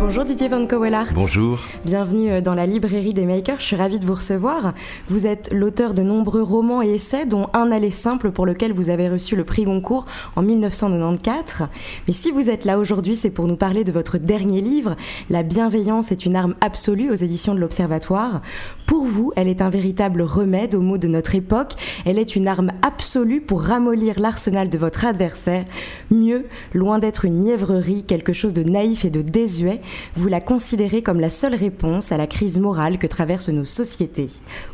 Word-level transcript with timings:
Bonjour 0.00 0.24
Didier 0.24 0.46
Van 0.46 0.64
Kowellart. 0.64 1.12
Bonjour. 1.12 1.58
Bienvenue 1.84 2.30
euh, 2.30 2.40
dans 2.40 2.54
la 2.54 2.66
librairie 2.66 3.14
des 3.14 3.26
makers. 3.26 3.58
Je 3.58 3.64
suis 3.64 3.76
ravie 3.76 3.98
de 3.98 4.06
vous 4.06 4.14
recevoir. 4.14 4.72
Vous 5.08 5.26
êtes 5.26 5.52
l'auteur 5.52 5.92
de 5.92 6.02
nombreux 6.02 6.40
romans 6.40 6.82
et 6.82 6.94
essais, 6.94 7.26
dont 7.26 7.48
Un 7.52 7.72
aller 7.72 7.90
simple 7.90 8.30
pour 8.30 8.46
lequel 8.46 8.72
vous 8.72 8.90
avez 8.90 9.08
reçu 9.08 9.34
le 9.34 9.42
prix 9.42 9.64
Goncourt 9.64 10.06
en 10.36 10.42
1994. 10.42 11.68
Mais 12.06 12.14
si 12.14 12.30
vous 12.30 12.48
êtes 12.48 12.64
là 12.64 12.78
aujourd'hui, 12.78 13.16
c'est 13.16 13.30
pour 13.30 13.46
nous 13.48 13.56
parler 13.56 13.82
de 13.82 13.90
votre 13.90 14.18
dernier 14.18 14.60
livre, 14.60 14.94
La 15.30 15.42
bienveillance 15.42 16.12
est 16.12 16.24
une 16.24 16.36
arme 16.36 16.54
absolue 16.60 17.10
aux 17.10 17.16
éditions 17.16 17.56
de 17.56 17.60
l'Observatoire. 17.60 18.40
Pour 18.86 19.04
vous, 19.04 19.32
elle 19.34 19.48
est 19.48 19.60
un 19.60 19.68
véritable 19.68 20.22
remède 20.22 20.76
aux 20.76 20.80
maux 20.80 20.96
de 20.96 21.08
notre 21.08 21.34
époque. 21.34 21.74
Elle 22.06 22.20
est 22.20 22.36
une 22.36 22.46
arme 22.46 22.70
absolue 22.82 23.40
pour 23.40 23.62
ramollir 23.62 24.20
l'arsenal 24.20 24.70
de 24.70 24.78
votre 24.78 25.04
adversaire. 25.04 25.64
Mieux, 26.12 26.46
loin 26.72 27.00
d'être 27.00 27.24
une 27.24 27.40
mièvrerie, 27.40 28.04
quelque 28.04 28.32
chose 28.32 28.54
de 28.54 28.62
naïf 28.62 29.04
et 29.04 29.10
de 29.10 29.22
désuet, 29.22 29.82
vous 30.14 30.28
la 30.28 30.40
considérez 30.40 31.02
comme 31.02 31.20
la 31.20 31.30
seule 31.30 31.54
réponse 31.54 32.12
à 32.12 32.16
la 32.16 32.26
crise 32.26 32.58
morale 32.58 32.98
que 32.98 33.06
traversent 33.06 33.48
nos 33.48 33.64
sociétés, 33.64 34.28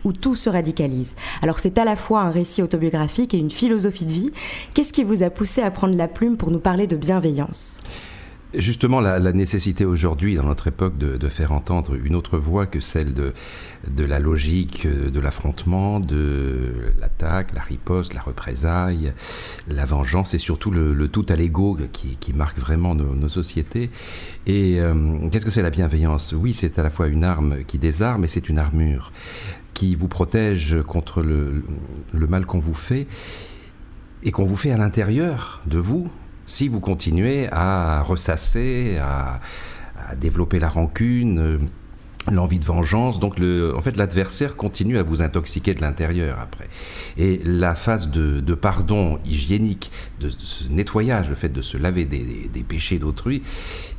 où 0.05 0.12
tout 0.12 0.34
se 0.34 0.51
radicalise. 0.51 1.17
Alors 1.43 1.59
c'est 1.59 1.79
à 1.79 1.84
la 1.84 1.97
fois 1.97 2.23
un 2.23 2.31
récit 2.31 2.62
autobiographique 2.62 3.34
et 3.34 3.39
une 3.39 3.51
philosophie 3.51 4.06
de 4.06 4.12
vie. 4.12 4.33
Qu'est-ce 4.75 4.93
qui 4.93 5.05
vous 5.05 5.23
a 5.23 5.31
poussé 5.31 5.62
à 5.62 5.71
prendre 5.71 5.97
la 5.97 6.09
plume 6.09 6.37
pour 6.37 6.51
nous 6.51 6.61
parler 6.61 6.87
de 6.87 6.97
bienveillance? 6.97 7.81
Justement, 8.56 9.00
la, 9.00 9.33
nécessité 9.33 9.84
aujourd'hui, 9.84 10.36
dans 10.36 10.44
notre 10.44 10.69
époque, 10.69 10.97
de, 10.97 11.28
faire 11.28 11.52
entendre 11.52 11.94
une 11.94 12.14
autre 12.14 12.38
voix 12.38 12.66
que 12.66 12.78
celle 12.78 13.12
de, 13.12 13.33
la 14.05 14.19
logique 14.20 14.86
de 14.86 15.20
l'affrontement, 15.20 15.98
de 15.98 16.72
l'attaque, 17.00 17.52
la 17.55 17.62
riposte, 17.62 18.14
la 18.14 18.20
représaille, 18.20 19.12
la 19.69 19.86
vengeance, 19.86 20.34
et 20.34 20.38
surtout 20.38 20.70
le, 20.70 21.08
tout 21.08 21.27
à 21.28 21.36
l'ego 21.36 21.77
qui, 21.92 22.32
marque 22.32 22.58
vraiment 22.58 22.94
nos, 22.94 23.28
sociétés. 23.28 23.91
Et 24.47 24.80
euh, 24.80 25.28
qu'est-ce 25.30 25.44
que 25.44 25.50
c'est 25.50 25.62
la 25.62 25.70
bienveillance? 25.70 26.34
Oui, 26.36 26.52
c'est 26.52 26.78
à 26.78 26.82
la 26.82 26.91
fois 26.91 27.08
une 27.08 27.25
arme 27.25 27.64
qui 27.64 27.78
désarme, 27.78 28.25
et 28.25 28.28
c'est 28.28 28.48
une 28.48 28.58
armure 28.58 29.12
qui 29.72 29.97
vous 29.97 30.08
protège 30.08 30.77
contre 30.86 31.22
le 31.22 31.64
mal 32.28 32.47
qu'on 32.47 32.60
vous 32.60 32.75
fait 32.75 33.08
et 34.22 34.30
qu'on 34.30 34.47
vous 34.47 34.56
fait 34.56 34.70
à 34.70 34.77
l'intérieur 34.77 35.60
de 35.66 35.78
vous, 35.78 36.08
si 36.47 36.69
vous 36.69 36.81
continuez 36.81 37.48
à 37.50 38.03
ressasser, 38.03 38.98
à, 38.98 39.41
développer 40.17 40.61
la 40.61 40.69
rancune, 40.69 41.39
euh, 41.39 41.59
l'envie 42.31 42.59
de 42.59 42.64
vengeance. 42.64 43.20
Donc, 43.20 43.39
le, 43.39 43.75
en 43.77 43.81
fait, 43.81 43.97
l'adversaire 43.97 44.56
continue 44.56 44.98
à 44.98 45.03
vous 45.03 45.22
intoxiquer 45.22 45.75
de 45.75 45.81
l'intérieur 45.81 46.39
après. 46.41 46.69
Et 47.17 47.41
la 47.45 47.75
phase 47.75 48.11
de, 48.11 48.55
pardon 48.55 49.19
hygiénique, 49.25 49.91
de, 50.20 50.31
ce 50.31 50.69
nettoyage, 50.69 51.28
le 51.28 51.34
fait 51.34 51.48
de 51.48 51.62
se 51.62 51.77
laver 51.77 52.05
des, 52.05 52.65
péchés 52.67 52.98
d'autrui, 52.98 53.42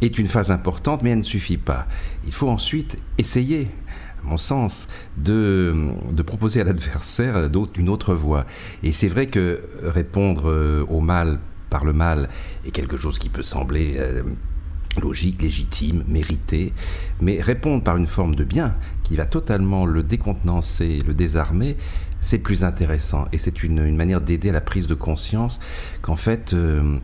est 0.02 0.18
une 0.18 0.28
phase 0.28 0.52
importante, 0.52 1.02
mais 1.04 1.12
elle 1.12 1.20
ne 1.20 1.24
suffit 1.24 1.58
pas. 1.58 1.88
Il 2.26 2.34
faut 2.34 2.50
ensuite 2.50 2.98
essayer 3.18 3.68
à 4.24 4.28
mon 4.28 4.38
sens, 4.38 4.88
de, 5.18 5.94
de 6.12 6.24
proposer 6.24 6.62
à 6.62 6.64
l'adversaire 6.64 7.48
une 7.78 7.90
autre 7.90 8.16
voie. 8.16 8.46
Et 8.82 8.92
c'est 8.92 9.08
vrai 9.08 9.28
que 9.28 9.62
répondre 9.84 10.50
euh, 10.50 10.84
au 10.90 11.00
mal 11.00 11.40
par 11.70 11.86
le 11.86 11.94
mal 11.94 12.30
est 12.66 12.72
quelque 12.72 12.98
chose 12.98 13.20
qui 13.20 13.30
peut 13.30 13.44
sembler 13.44 13.96
euh, 13.98 14.24
logique, 15.02 15.42
légitime, 15.42 16.04
mérité, 16.08 16.74
mais 17.22 17.42
répondre 17.42 17.84
par 17.84 17.98
une 17.98 18.08
forme 18.08 18.36
de 18.36 18.44
bien 18.44 18.76
qui 19.04 19.16
va 19.16 19.26
totalement 19.26 19.86
le 19.86 20.04
décontenancer, 20.04 21.02
le 21.06 21.14
désarmer, 21.14 21.78
c'est 22.22 22.40
plus 22.40 22.64
intéressant. 22.64 23.26
Et 23.34 23.38
c'est 23.38 23.64
une, 23.64 23.96
manière 23.96 24.22
d'aider 24.22 24.50
à 24.50 24.54
la 24.54 24.62
prise 24.62 24.88
de 24.88 24.96
conscience 24.96 25.60
qu'en 26.02 26.16
fait, 26.16 26.54
euh, 26.54 26.98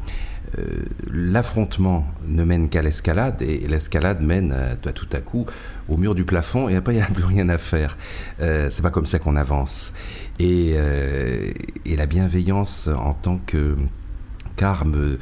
euh, 0.58 0.66
l'affrontement 1.12 2.08
ne 2.28 2.44
mène 2.44 2.70
qu'à 2.70 2.82
l'escalade 2.82 3.42
et 3.42 3.68
l'escalade 3.68 4.22
mène 4.22 4.56
tout 4.96 5.08
à 5.14 5.20
coup 5.20 5.46
au 5.88 5.98
mur 5.98 6.16
du 6.16 6.26
plafond 6.26 6.68
et 6.68 6.76
après 6.76 6.94
il 6.94 6.98
n'y 6.98 7.04
a 7.04 7.06
plus 7.06 7.24
rien 7.24 7.48
à 7.50 7.58
faire. 7.58 7.98
c'est 8.40 8.82
pas 8.82 8.90
comme 8.90 9.06
ça 9.06 9.20
qu'on 9.20 9.36
avance. 9.36 9.94
Et, 10.40 10.76
la 11.86 12.06
bienveillance 12.08 12.88
en 12.88 13.14
tant 13.14 13.38
que 13.46 13.76
arme 14.62 15.18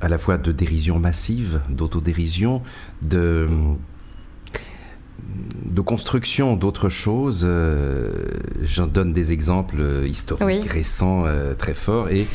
à 0.00 0.08
la 0.08 0.18
fois 0.18 0.36
de 0.36 0.52
dérision 0.52 0.98
massive, 0.98 1.60
d'autodérision, 1.70 2.62
de, 3.02 3.48
de 5.64 5.80
construction 5.80 6.56
d'autres 6.56 6.88
choses. 6.88 7.42
Euh, 7.44 8.12
j'en 8.62 8.86
donne 8.86 9.12
des 9.12 9.32
exemples 9.32 9.80
historiques 10.06 10.70
récents 10.70 11.24
euh, 11.26 11.54
très 11.54 11.74
forts. 11.74 12.10
Et 12.10 12.26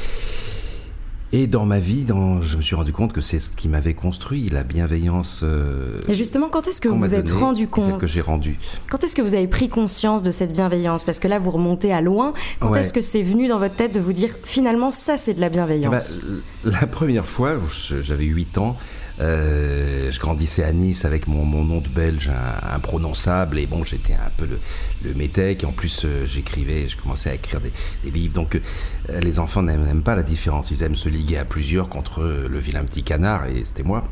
et 1.31 1.47
dans 1.47 1.65
ma 1.65 1.79
vie, 1.79 2.03
dans, 2.03 2.41
je 2.41 2.57
me 2.57 2.61
suis 2.61 2.75
rendu 2.75 2.91
compte 2.91 3.13
que 3.13 3.21
c'est 3.21 3.39
ce 3.39 3.51
qui 3.51 3.67
m'avait 3.69 3.93
construit, 3.93 4.49
la 4.49 4.63
bienveillance. 4.63 5.41
Euh, 5.43 5.97
et 6.07 6.13
justement, 6.15 6.49
quand 6.49 6.67
est-ce 6.67 6.81
que 6.81 6.89
vous 6.89 6.97
vous 6.97 7.13
êtes 7.13 7.29
rendu 7.29 7.67
compte 7.67 7.99
que 7.99 8.07
j'ai 8.07 8.21
rendu. 8.21 8.57
Quand 8.89 9.03
est-ce 9.03 9.15
que 9.15 9.21
vous 9.21 9.35
avez 9.35 9.47
pris 9.47 9.69
conscience 9.69 10.23
de 10.23 10.31
cette 10.31 10.53
bienveillance? 10.53 11.03
Parce 11.03 11.19
que 11.19 11.27
là, 11.27 11.37
vous 11.37 11.51
remontez 11.51 11.93
à 11.93 12.01
loin. 12.01 12.33
Quand 12.59 12.73
est-ce 12.75 12.93
que 12.93 13.01
c'est 13.01 13.21
venu 13.21 13.47
dans 13.47 13.59
votre 13.59 13.75
tête 13.75 13.93
de 13.93 13.99
vous 13.99 14.13
dire 14.13 14.35
finalement, 14.43 14.91
ça, 14.91 15.17
c'est 15.17 15.33
de 15.33 15.41
la 15.41 15.49
bienveillance? 15.49 16.21
bah, 16.63 16.71
La 16.81 16.87
première 16.87 17.25
fois, 17.25 17.59
j'avais 18.01 18.25
8 18.25 18.57
ans, 18.57 18.75
euh, 19.19 20.11
je 20.11 20.19
grandissais 20.19 20.63
à 20.63 20.71
Nice 20.71 21.03
avec 21.03 21.27
mon, 21.27 21.45
nom 21.45 21.81
de 21.81 21.89
belge 21.89 22.31
imprononçable 22.73 23.59
et 23.59 23.65
bon, 23.65 23.83
j'étais 23.83 24.13
un 24.13 24.31
peu 24.37 24.45
le, 24.45 24.59
le 25.03 25.13
métèque. 25.13 25.63
Et 25.63 25.65
en 25.65 25.71
plus, 25.71 26.03
euh, 26.05 26.25
j'écrivais, 26.25 26.87
je 26.87 26.97
commençais 26.97 27.29
à 27.29 27.33
écrire 27.33 27.59
des, 27.59 28.11
livres. 28.11 28.33
Donc, 28.33 28.55
euh, 28.55 29.19
les 29.19 29.39
enfants 29.39 29.61
n'aiment 29.61 30.03
pas 30.03 30.15
la 30.15 30.23
différence. 30.23 30.71
Ils 30.71 30.83
aiment 30.83 30.95
se 30.95 31.09
liguer 31.09 31.37
à 31.37 31.45
plusieurs 31.45 31.89
contre 31.89 32.23
le 32.23 32.59
vilain 32.59 32.83
petit 32.85 33.03
canard 33.03 33.47
et 33.47 33.63
c'était 33.65 33.83
moi. 33.83 34.07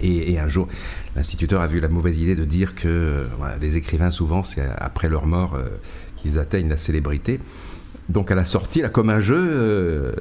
Et, 0.00 0.38
un 0.38 0.46
jour, 0.46 0.68
l'instituteur 1.16 1.60
a 1.60 1.66
vu 1.66 1.80
la 1.80 1.88
mauvaise 1.88 2.16
idée 2.16 2.36
de 2.36 2.44
dire 2.44 2.76
que 2.76 3.26
les 3.60 3.76
écrivains, 3.76 4.12
souvent, 4.12 4.44
c'est 4.44 4.64
après 4.78 5.08
leur 5.08 5.26
mort 5.26 5.58
qu'ils 6.14 6.38
atteignent 6.38 6.68
la 6.68 6.76
célébrité. 6.76 7.40
Donc 8.08 8.30
à 8.30 8.36
la 8.36 8.44
sortie, 8.44 8.82
là, 8.82 8.88
comme 8.88 9.10
un 9.10 9.18
jeu, 9.18 10.14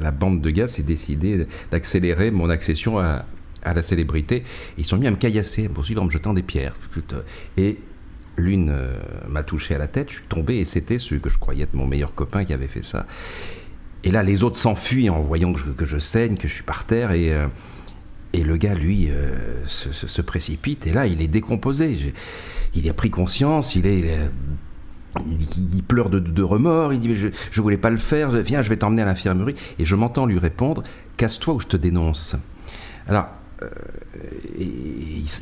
la 0.00 0.10
bande 0.10 0.40
de 0.40 0.48
gars 0.48 0.68
s'est 0.68 0.82
décidé 0.82 1.46
d'accélérer 1.70 2.30
mon 2.30 2.48
accession 2.48 2.98
à, 2.98 3.26
à 3.64 3.74
la 3.74 3.82
célébrité. 3.82 4.44
Ils 4.78 4.84
sont 4.84 4.96
mis 4.96 5.06
à 5.06 5.10
me 5.10 5.16
caillasser, 5.16 5.68
poursuivre 5.68 6.02
en 6.02 6.06
me 6.06 6.10
jetant 6.10 6.34
des 6.34 6.42
pierres. 6.42 6.74
Et 7.56 7.78
l'une 8.36 8.70
euh, 8.70 8.96
m'a 9.28 9.42
touché 9.42 9.74
à 9.74 9.78
la 9.78 9.88
tête, 9.88 10.10
je 10.10 10.16
suis 10.16 10.26
tombé 10.26 10.56
et 10.56 10.64
c'était 10.64 10.98
celui 10.98 11.20
que 11.20 11.30
je 11.30 11.38
croyais 11.38 11.64
être 11.64 11.74
mon 11.74 11.86
meilleur 11.86 12.14
copain 12.14 12.44
qui 12.44 12.52
avait 12.52 12.68
fait 12.68 12.82
ça. 12.82 13.06
Et 14.02 14.10
là, 14.10 14.22
les 14.22 14.42
autres 14.42 14.58
s'enfuient 14.58 15.08
en 15.08 15.22
voyant 15.22 15.52
que 15.52 15.86
je, 15.86 15.98
saigne, 15.98 16.36
que 16.36 16.46
je 16.46 16.52
suis 16.52 16.62
par 16.62 16.84
terre 16.84 17.12
et, 17.12 17.32
euh, 17.32 17.46
et 18.32 18.42
le 18.42 18.56
gars, 18.56 18.74
lui, 18.74 19.08
euh, 19.10 19.66
se, 19.66 20.22
précipite 20.22 20.86
et 20.86 20.92
là, 20.92 21.06
il 21.06 21.22
est 21.22 21.28
décomposé. 21.28 21.96
il 22.74 22.88
a 22.88 22.94
pris 22.94 23.10
conscience, 23.10 23.76
il 23.76 23.86
est. 23.86 24.18
Il, 25.72 25.84
pleure 25.84 26.10
de, 26.10 26.42
remords, 26.42 26.92
il 26.92 26.98
dit 26.98 27.14
je, 27.14 27.28
je 27.52 27.60
voulais 27.60 27.76
pas 27.76 27.90
le 27.90 27.98
faire, 27.98 28.30
viens 28.30 28.62
je 28.62 28.68
vais 28.68 28.76
t'emmener 28.76 29.02
à 29.02 29.04
l'infirmerie 29.04 29.54
et 29.78 29.84
je 29.84 29.94
m'entends 29.94 30.26
lui 30.26 30.40
répondre 30.40 30.82
casse-toi 31.16 31.54
ou 31.54 31.60
je 31.60 31.68
te 31.68 31.76
dénonce. 31.76 32.34
Alors 33.06 33.28
euh, 33.64 34.58
et, 34.58 34.64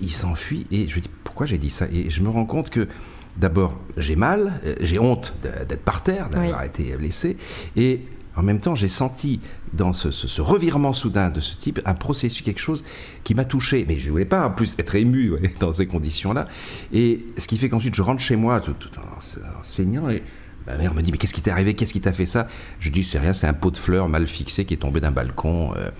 il, 0.00 0.12
s'enfuit. 0.12 0.66
Et 0.70 0.88
je 0.88 0.96
me 0.96 1.00
dis 1.00 1.10
pourquoi 1.24 1.46
j'ai 1.46 1.58
dit 1.58 1.70
ça? 1.70 1.86
Et 1.92 2.10
je 2.10 2.22
me 2.22 2.28
rends 2.28 2.46
compte 2.46 2.70
que 2.70 2.88
d'abord 3.36 3.78
j'ai 3.96 4.16
mal, 4.16 4.60
euh, 4.64 4.74
j'ai 4.80 4.98
honte 4.98 5.34
d'être 5.42 5.82
par 5.82 6.02
terre, 6.02 6.28
d'avoir 6.30 6.64
été 6.64 6.96
blessé. 6.96 7.36
Et 7.76 8.02
en 8.36 8.42
même 8.42 8.60
temps 8.60 8.74
j'ai 8.74 8.88
senti 8.88 9.40
dans 9.72 9.92
ce, 9.92 10.40
revirement 10.40 10.92
soudain 10.92 11.30
de 11.30 11.40
ce 11.40 11.56
type 11.56 11.80
un 11.84 11.94
processus, 11.94 12.42
quelque 12.42 12.60
chose 12.60 12.84
qui 13.24 13.34
m'a 13.34 13.44
touché. 13.44 13.84
Mais 13.88 13.98
je 13.98 14.06
ne 14.06 14.10
voulais 14.12 14.24
pas 14.24 14.46
en 14.46 14.50
plus 14.50 14.74
être 14.78 14.94
ému 14.94 15.32
dans 15.60 15.72
ces 15.72 15.86
conditions-là. 15.86 16.46
Et 16.92 17.26
ce 17.36 17.46
qui 17.46 17.58
fait 17.58 17.68
qu'ensuite 17.68 17.94
je 17.94 18.02
rentre 18.02 18.20
chez 18.20 18.36
moi 18.36 18.60
tout, 18.60 18.76
en, 18.98 19.62
saignant. 19.62 20.08
Et 20.10 20.22
Ma 20.66 20.76
mère 20.76 20.94
me 20.94 21.02
dit 21.02 21.10
mais 21.10 21.18
qu'est-ce 21.18 21.34
qui 21.34 21.42
t'est 21.42 21.50
arrivé? 21.50 21.74
Qu'est-ce 21.74 21.92
qui 21.92 22.00
t'a 22.00 22.12
fait 22.12 22.26
ça? 22.26 22.46
Je 22.78 22.90
dis 22.90 23.02
c'est 23.02 23.18
rien, 23.18 23.32
c'est 23.32 23.48
un 23.48 23.52
pot 23.52 23.70
de 23.70 23.76
fleurs 23.76 24.08
mal 24.08 24.26
fixé 24.26 24.64
qui 24.64 24.74
est 24.74 24.78
tombé 24.78 25.00
d'un 25.00 25.10
balcon. 25.10 25.74
Euh, 25.76 25.90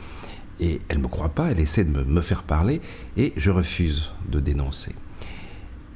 et 0.62 0.80
elle 0.88 0.98
ne 0.98 1.02
me 1.02 1.08
croit 1.08 1.30
pas, 1.30 1.50
elle 1.50 1.58
essaie 1.58 1.84
de 1.84 2.04
me, 2.04 2.20
faire 2.20 2.44
parler, 2.44 2.80
et 3.16 3.32
je 3.36 3.50
refuse 3.50 4.12
de 4.30 4.38
dénoncer. 4.38 4.94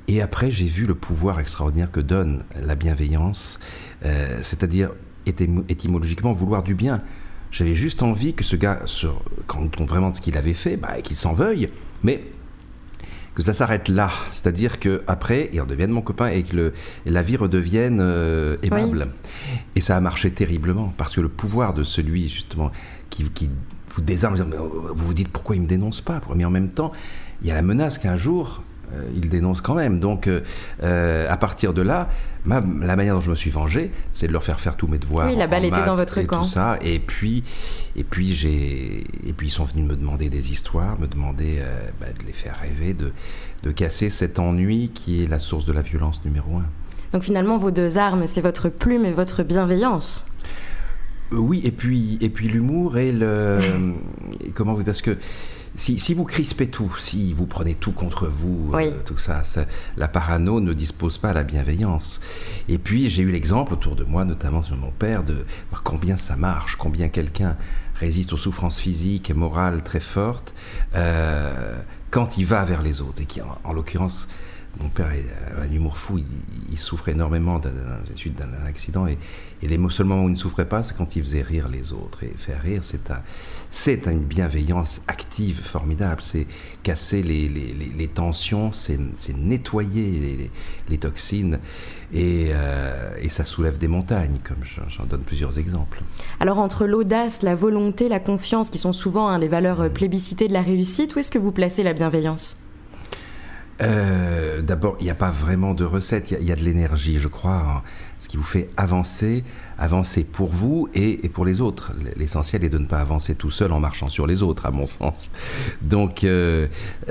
Et 0.09 0.21
après, 0.21 0.51
j'ai 0.51 0.67
vu 0.67 0.87
le 0.87 0.97
pouvoir 0.97 1.39
extraordinaire 1.39 1.91
que 1.93 2.01
donne 2.01 2.45
la 2.61 2.75
bienveillance, 2.75 3.61
euh, 4.05 4.41
c'est-à-dire 4.43 4.91
étymologiquement 5.25 6.33
vouloir 6.33 6.65
du 6.65 6.75
bien. 6.75 7.01
J'avais 7.53 7.75
juste 7.75 8.03
envie 8.03 8.35
que 8.35 8.43
ce 8.43 8.57
gars 8.57 8.81
se 8.87 9.07
rende 9.49 9.75
compte 9.75 9.89
vraiment 9.89 10.11
de 10.11 10.17
ce 10.17 10.21
qu'il 10.21 10.37
avait 10.37 10.53
fait, 10.53 10.77
bah, 10.77 11.01
qu'il 11.01 11.17
s'en 11.17 11.33
veuille, 11.33 11.71
mais 12.03 12.25
que 13.37 13.43
ça 13.43 13.55
s'arrête 13.55 13.89
là. 13.89 14.11
C'est-à-dire 14.33 14.81
que 14.81 15.03
après, 15.07 15.49
il 15.53 15.61
redevienne 15.61 15.91
mon 15.93 16.03
copain 16.03 16.27
et 16.29 16.43
que 16.43 16.57
le, 16.57 16.73
la 17.05 17.23
vie 17.23 17.37
redevienne 17.37 17.99
euh, 18.01 18.57
aimable. 18.63 19.09
Et 19.77 19.81
ça 19.81 19.97
a 19.97 20.01
marché 20.01 20.33
terriblement 20.33 20.93
parce 20.97 21.15
que 21.15 21.21
le 21.21 21.29
pouvoir 21.29 21.73
de 21.73 21.85
celui 21.85 22.29
justement 22.29 22.73
qui, 23.11 23.25
qui 23.31 23.51
vous 23.97 24.03
désarme, 24.03 24.37
vous 24.37 25.07
vous 25.07 25.15
dites 25.15 25.29
pourquoi 25.29 25.57
il 25.57 25.63
me 25.63 25.67
dénonce 25.67 26.01
pas, 26.01 26.21
mais 26.35 26.45
en 26.45 26.51
même 26.51 26.69
temps, 26.69 26.93
il 27.43 27.49
y 27.49 27.51
a 27.51 27.55
la 27.55 27.63
menace 27.63 27.99
qu'un 27.99 28.17
jour 28.17 28.63
euh, 28.95 29.03
il 29.17 29.29
dénonce 29.29 29.61
quand 29.61 29.75
même. 29.75 29.99
Donc, 29.99 30.27
euh, 30.27 30.41
euh, 30.83 31.31
à 31.31 31.37
partir 31.37 31.75
de 31.75 31.83
là, 31.83 32.09
la 32.47 32.61
manière 32.61 33.15
dont 33.15 33.21
je 33.21 33.31
me 33.31 33.35
suis 33.35 33.51
vengé, 33.51 33.91
c'est 34.13 34.29
de 34.29 34.33
leur 34.33 34.45
faire 34.45 34.61
faire 34.61 34.77
tous 34.77 34.87
mes 34.87 34.99
devoirs. 34.99 35.27
Oui, 35.27 35.35
la 35.35 35.49
balle 35.49 35.65
était 35.65 35.85
dans 35.85 35.97
votre 35.97 36.19
et 36.19 36.27
camp. 36.27 36.43
Tout 36.43 36.49
ça. 36.49 36.79
Et 36.83 37.01
puis, 37.01 37.43
et 37.97 38.05
puis 38.05 38.35
j'ai, 38.35 39.05
et 39.27 39.33
puis 39.33 39.49
ils 39.49 39.51
sont 39.51 39.65
venus 39.65 39.85
me 39.85 39.97
demander 39.97 40.29
des 40.29 40.53
histoires, 40.53 40.99
me 41.01 41.09
demander 41.09 41.61
bah, 42.01 42.07
de 42.17 42.25
les 42.25 42.33
faire 42.33 42.57
rêver, 42.61 42.95
de, 42.95 43.13
de 43.65 43.71
casser 43.73 44.11
cet 44.11 44.39
ennui 44.39 44.91
qui 44.95 45.25
est 45.25 45.27
la 45.27 45.41
source 45.41 45.67
de 45.67 45.73
la 45.73 45.83
violence 45.83 46.25
numéro 46.25 46.57
un. 46.57 46.67
Donc 47.13 47.25
finalement, 47.25 47.57
vos 47.57 47.73
deux 47.73 47.99
armes, 47.99 48.27
c'est 48.27 48.41
votre 48.41 48.69
plume 48.69 49.05
et 49.05 49.13
votre 49.13 49.43
bienveillance. 49.43 50.27
Oui, 51.33 51.61
et 51.65 51.73
puis, 51.73 52.19
et 52.21 52.29
puis 52.29 52.49
l'humour 52.49 52.99
et 52.99 53.13
le, 53.13 53.59
comment 54.55 54.75
vous, 54.75 54.85
parce 54.85 55.03
que 55.03 55.17
si, 55.77 56.15
vous 56.15 56.25
crispez 56.25 56.69
tout, 56.69 56.95
si 56.97 57.33
vous 57.35 57.47
prenez 57.47 57.75
tout 57.75 57.93
contre 57.93 58.27
vous, 58.27 58.73
euh, 58.75 58.93
tout 59.05 59.19
ça, 59.19 59.43
la 59.97 60.09
parano 60.09 60.61
ne 60.61 60.73
dispose 60.73 61.19
pas 61.19 61.31
à 61.31 61.33
la 61.35 61.43
bienveillance. 61.43 62.21
Et 62.69 62.79
puis 62.79 63.11
j'ai 63.11 63.23
eu 63.23 63.31
l'exemple 63.31 63.75
autour 63.75 63.95
de 63.95 64.05
moi, 64.05 64.25
notamment 64.25 64.63
sur 64.63 64.77
mon 64.77 64.91
père, 64.91 65.23
de 65.23 65.45
voir 65.71 65.83
combien 65.83 66.17
ça 66.17 66.37
marche, 66.37 66.77
combien 66.77 67.09
quelqu'un 67.09 67.57
résiste 67.97 68.33
aux 68.33 68.39
souffrances 68.39 68.81
physiques 68.81 69.31
et 69.31 69.35
morales 69.35 69.83
très 69.83 70.01
fortes 70.01 70.55
euh, 70.95 71.77
quand 72.11 72.39
il 72.39 72.47
va 72.47 72.65
vers 72.65 72.83
les 72.83 73.03
autres. 73.03 73.21
Et 73.21 73.27
qui, 73.27 73.41
en 73.43 73.73
l'occurrence, 73.73 74.29
mon 74.81 74.89
père 74.89 75.07
a 75.07 75.63
un 75.63 75.73
humour 75.73 75.97
fou, 75.97 76.19
il, 76.71 76.79
souffrait 76.79 77.13
énormément 77.13 77.59
de 77.59 77.69
la 77.69 78.17
suite 78.17 78.37
d'un 78.37 78.67
accident 78.67 79.07
et, 79.07 79.19
et 79.63 79.69
les 79.69 79.79
seuls 79.91 80.07
moments 80.07 80.25
où 80.25 80.29
il 80.29 80.33
ne 80.33 80.37
souffrait 80.37 80.69
pas, 80.69 80.83
c'est 80.83 80.95
quand 80.95 81.17
il 81.17 81.23
faisait 81.23 81.43
rire 81.43 81.69
les 81.69 81.93
autres. 81.93 82.23
Et 82.25 82.33
faire 82.37 82.61
rire, 82.61 82.83
c'est 82.85 83.11
un, 83.11 83.23
c'est 83.71 84.07
une 84.07 84.25
bienveillance 84.25 85.01
active 85.09 85.61
formidable. 85.63 86.21
C'est 86.21 86.47
casser 86.83 87.23
les, 87.23 87.49
les, 87.49 87.75
les, 87.97 88.09
tensions, 88.09 88.73
c'est, 88.73 88.99
nettoyer 89.37 90.51
les, 90.89 90.99
toxines 90.99 91.59
et, 92.13 92.49
euh, 92.51 93.15
et, 93.21 93.29
ça 93.29 93.45
soulève 93.45 93.79
des 93.79 93.89
montagnes, 93.89 94.39
comme 94.45 94.59
j'en 94.89 95.05
donne 95.05 95.23
plusieurs 95.23 95.59
exemples. 95.59 96.03
Alors 96.41 96.59
entre 96.59 96.87
l'audace, 96.87 97.43
la 97.43 97.55
volonté, 97.55 98.09
la 98.09 98.21
confiance, 98.21 98.71
qui 98.71 98.79
sont 98.79 98.93
souvent 98.93 99.29
hein, 99.29 99.39
les 99.39 99.49
valeurs 99.49 99.85
mmh. 99.85 99.91
plébiscitées 99.91 100.49
de 100.49 100.53
la 100.53 100.63
réussite, 100.63 101.17
où 101.17 101.19
est-ce 101.19 101.31
que 101.31 101.39
vous 101.39 101.53
placez 101.53 101.83
la 101.83 101.95
bienveillance? 101.95 102.66
Euh, 103.83 104.63
d'abord, 104.63 104.97
il 105.01 105.05
n'y 105.05 105.11
a 105.11 105.15
pas 105.15 105.31
vraiment 105.31 105.75
de 105.75 105.85
recette, 105.85 106.31
il 106.31 106.47
y, 106.47 106.53
a 106.53 106.57
de 106.57 106.63
l'énergie, 106.63 107.19
je 107.19 107.29
crois, 107.29 107.57
hein. 107.57 107.83
ce 108.21 108.29
qui 108.29 108.37
vous 108.37 108.43
fait 108.43 108.71
avancer, 108.77 109.45
avancer 109.79 110.25
pour 110.25 110.49
vous 110.49 110.89
et, 110.95 111.29
pour 111.29 111.45
les 111.45 111.61
autres. 111.61 111.93
L'essentiel 112.17 112.65
est 112.65 112.71
de 112.71 112.79
ne 112.79 112.87
pas 112.87 112.99
avancer 112.99 113.35
tout 113.35 113.51
seul 113.51 113.73
en 113.73 113.81
marchant 113.81 114.09
sur 114.09 114.27
les 114.27 114.43
autres, 114.43 114.67
à 114.67 114.71
mon 114.71 114.87
sens. 114.87 115.31
Donc, 115.83 116.25
euh, 116.25 116.69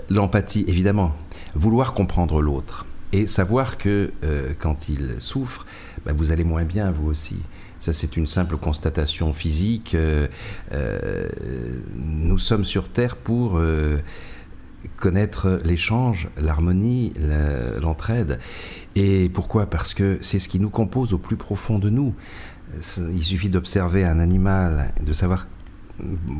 l'empathie, 0.10 0.66
évidemment, 0.68 1.16
vouloir 1.54 1.94
comprendre 1.94 2.42
l'autre 2.42 2.86
et 3.14 3.28
savoir 3.28 3.78
que 3.78 4.12
euh, 4.24 4.54
quand 4.58 4.90
il 4.90 5.16
souffre, 5.20 5.66
bah, 6.06 6.14
vous 6.16 6.32
allez 6.32 6.44
moins 6.44 6.64
bien, 6.64 6.92
vous 6.92 7.10
aussi. 7.10 7.38
Ça, 7.80 7.94
c'est 7.94 8.18
une 8.18 8.26
simple 8.26 8.58
constatation 8.58 9.32
physique. 9.34 9.96
nous 11.96 12.40
sommes 12.40 12.66
sur 12.66 12.90
Terre 12.90 13.16
pour 13.16 13.60
connaître 14.98 15.60
l'échange, 15.64 16.30
l'harmonie, 16.38 17.14
l'entraide. 17.82 18.40
Et 18.96 19.30
pourquoi? 19.30 19.66
Parce 19.66 19.94
que 19.94 20.18
c'est 20.22 20.40
ce 20.40 20.50
qui 20.50 20.60
nous 20.60 20.70
compose 20.70 21.14
au 21.14 21.18
plus 21.18 21.36
profond 21.38 21.80
de 21.80 21.90
nous. 21.90 22.14
Il 22.98 23.24
suffit 23.24 23.50
d'observer 23.50 24.06
un 24.06 24.20
animal, 24.20 24.94
de 25.04 25.14
savoir, 25.14 25.48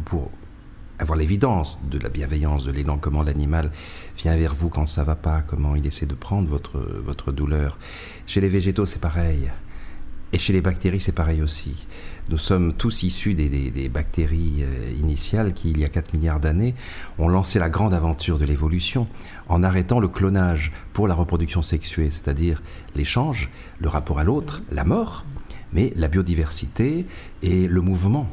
pour 0.06 0.32
avoir 1.00 1.18
l'évidence 1.18 1.80
de 1.90 2.00
la 2.00 2.10
bienveillance, 2.10 2.64
de 2.64 2.72
l'élan, 2.72 2.98
comment 2.98 3.22
l'animal 3.22 3.72
vient 4.18 4.36
vers 4.38 4.56
vous 4.56 4.70
quand 4.70 4.86
ça 4.86 5.04
va 5.04 5.16
pas, 5.16 5.42
comment 5.42 5.76
il 5.76 5.86
essaie 5.86 6.06
de 6.06 6.16
prendre 6.16 6.48
votre, 6.48 6.80
votre 6.80 7.32
douleur. 7.32 7.78
Chez 8.28 8.42
les 8.42 8.50
végétaux, 8.50 8.86
c'est 8.86 9.02
pareil. 9.02 9.52
Et 10.36 10.38
chez 10.38 10.52
les 10.52 10.60
bactéries, 10.60 11.00
c'est 11.00 11.14
pareil 11.14 11.42
aussi. 11.42 11.88
Nous 12.30 12.38
sommes 12.38 12.74
tous 12.74 13.04
issus 13.04 13.36
des, 13.36 13.88
bactéries 13.88 14.64
euh, 14.64 14.92
initiales 15.00 15.54
qui, 15.54 15.72
il 15.72 15.80
y 15.80 15.86
a 15.86 15.88
4 15.88 16.14
milliards 16.14 16.42
d'années, 16.42 16.76
ont 17.18 17.30
lancé 17.30 17.58
la 17.58 17.70
grande 17.70 17.94
aventure 17.94 18.38
de 18.38 18.44
l'évolution 18.44 19.08
en 19.48 19.64
arrêtant 19.64 20.02
le 20.02 20.10
clonage 20.10 20.74
pour 20.92 21.08
la 21.08 21.14
reproduction 21.14 21.62
sexuée, 21.62 22.10
c'est-à-dire 22.10 22.62
l'échange, 22.98 23.50
le 23.80 23.88
rapport 23.88 24.20
à 24.20 24.26
l'autre, 24.26 24.62
la 24.74 24.84
mort, 24.84 25.26
mais 25.72 25.94
la 25.96 26.10
biodiversité 26.10 27.06
et 27.42 27.70
le 27.70 27.80
mouvement. 27.80 28.28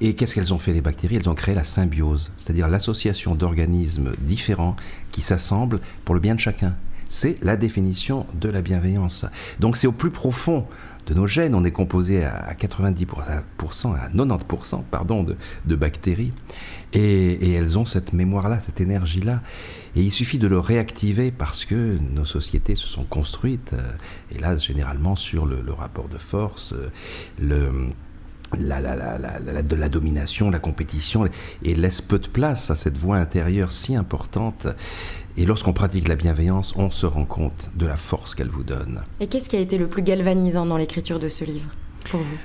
Et 0.00 0.14
qu'est-ce 0.14 0.34
qu'elles 0.34 0.52
ont 0.52 0.58
fait 0.58 0.72
les 0.72 0.80
bactéries? 0.80 1.14
Elles 1.14 1.28
ont 1.28 1.34
créé 1.36 1.54
la 1.54 1.62
symbiose, 1.62 2.32
c'est-à-dire 2.38 2.66
l'association 2.66 3.36
d'organismes 3.36 4.14
différents 4.18 4.74
qui 5.12 5.20
s'assemblent 5.20 5.78
pour 6.04 6.16
le 6.16 6.20
bien 6.20 6.34
de 6.34 6.40
chacun. 6.40 6.74
C'est 7.08 7.42
la 7.44 7.56
définition 7.56 8.26
de 8.34 8.48
la 8.48 8.62
bienveillance. 8.62 9.26
Donc 9.60 9.76
c'est 9.76 9.88
au 9.88 9.92
plus 9.92 10.10
profond 10.10 10.66
de 11.10 11.14
nos 11.14 11.26
gènes. 11.26 11.54
On 11.54 11.64
est 11.64 11.72
composé 11.72 12.24
à 12.24 12.54
90%, 12.54 13.94
à 13.96 14.08
90% 14.08 14.82
pardon, 14.90 15.24
de, 15.24 15.76
bactéries. 15.76 16.32
Et, 16.92 17.52
elles 17.52 17.78
ont 17.78 17.84
cette 17.84 18.12
mémoire-là, 18.12 18.60
cette 18.60 18.80
énergie-là. 18.80 19.42
Et 19.96 20.02
il 20.02 20.12
suffit 20.12 20.38
de 20.38 20.46
le 20.46 20.58
réactiver 20.58 21.32
parce 21.32 21.64
que 21.64 21.98
nos 22.14 22.24
sociétés 22.24 22.76
se 22.76 22.86
sont 22.86 23.04
construites, 23.04 23.72
euh, 23.72 23.90
hélas, 24.32 24.64
généralement 24.64 25.16
sur 25.16 25.46
le, 25.46 25.72
rapport 25.72 26.08
de 26.08 26.18
force, 26.18 26.72
euh, 26.72 26.90
le 27.40 27.90
la, 28.58 29.62
de 29.62 29.76
la 29.76 29.88
domination, 29.88 30.50
la 30.50 30.58
compétition, 30.58 31.28
et 31.62 31.74
laisse 31.74 32.00
peu 32.00 32.18
de 32.18 32.26
place 32.26 32.70
à 32.70 32.74
cette 32.74 32.96
voix 32.96 33.16
intérieure 33.16 33.72
si 33.72 33.94
importante. 33.94 34.66
Et 35.36 35.46
lorsqu'on 35.46 35.72
pratique 35.72 36.08
la 36.08 36.16
bienveillance, 36.16 36.74
on 36.76 36.90
se 36.90 37.06
rend 37.06 37.24
compte 37.24 37.70
de 37.74 37.86
la 37.86 37.96
force 37.96 38.34
qu'elle 38.34 38.48
vous 38.48 38.64
donne. 38.64 39.02
Et 39.20 39.26
qu'est-ce 39.26 39.48
qui 39.48 39.56
a 39.56 39.60
été 39.60 39.78
le 39.78 39.88
plus 39.88 40.02
galvanisant 40.02 40.66
dans 40.66 40.76
l'écriture 40.76 41.18
de 41.18 41.28
ce 41.28 41.44
livre 41.44 41.70
pour 42.10 42.20
vous? 42.20 42.36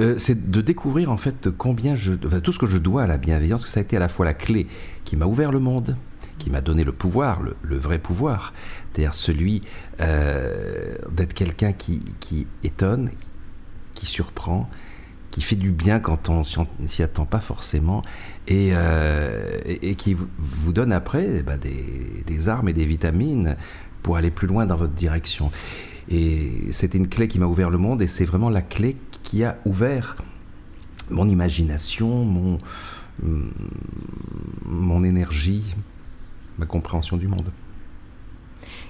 Euh, 0.00 0.14
c'est 0.18 0.50
de 0.50 0.60
découvrir 0.62 1.10
en 1.10 1.18
fait 1.18 1.50
combien 1.50 1.94
je, 1.94 2.14
tout 2.14 2.52
ce 2.52 2.58
que 2.58 2.66
je 2.66 2.78
dois 2.78 3.02
à 3.02 3.06
la 3.06 3.18
bienveillance, 3.18 3.64
que 3.64 3.70
ça 3.70 3.80
a 3.80 3.82
été 3.82 3.96
à 3.96 4.00
la 4.00 4.08
fois 4.08 4.24
la 4.24 4.32
clé 4.32 4.66
qui 5.04 5.16
m'a 5.16 5.26
ouvert 5.26 5.52
le 5.52 5.60
monde, 5.60 5.96
qui 6.38 6.48
m'a 6.48 6.62
donné 6.62 6.82
le 6.82 6.92
pouvoir, 6.92 7.42
le, 7.42 7.76
vrai 7.76 7.98
pouvoir, 7.98 8.54
c'est-à-dire 8.92 9.14
celui 9.14 9.62
euh, 10.00 10.96
d'être 11.10 11.34
quelqu'un 11.34 11.72
qui, 11.72 12.00
qui 12.20 12.46
étonne, 12.64 13.10
qui 13.94 14.06
surprend, 14.06 14.68
qui 15.32 15.40
fait 15.40 15.56
du 15.56 15.72
bien 15.72 15.98
quand 15.98 16.28
on 16.28 16.42
s'y 16.44 17.02
attend 17.02 17.24
pas 17.24 17.40
forcément 17.40 18.02
et, 18.46 18.70
euh, 18.74 19.58
et, 19.64 19.94
qui 19.96 20.14
vous 20.14 20.72
donne 20.72 20.92
après 20.92 21.38
eh 21.38 21.42
ben, 21.42 21.56
des, 21.56 22.22
des, 22.26 22.48
armes 22.48 22.68
et 22.68 22.74
des 22.74 22.84
vitamines 22.84 23.56
pour 24.02 24.16
aller 24.16 24.30
plus 24.30 24.46
loin 24.46 24.66
dans 24.66 24.76
votre 24.76 24.92
direction. 24.92 25.50
Et 26.10 26.52
c'était 26.70 26.98
une 26.98 27.08
clé 27.08 27.28
qui 27.28 27.38
m'a 27.38 27.46
ouvert 27.46 27.70
le 27.70 27.78
monde 27.78 28.02
et 28.02 28.06
c'est 28.06 28.26
vraiment 28.26 28.50
la 28.50 28.60
clé 28.60 28.96
qui 29.22 29.42
a 29.42 29.56
ouvert 29.64 30.16
mon 31.10 31.26
imagination, 31.26 32.24
mon, 32.24 32.58
mon 34.64 35.02
énergie, 35.02 35.74
ma 36.58 36.66
compréhension 36.66 37.16
du 37.16 37.26
monde. 37.26 37.50